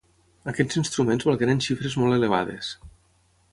[0.51, 2.75] Aquests instruments valgueren xifres molt elevades.